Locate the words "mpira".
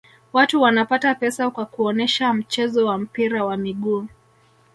2.97-3.45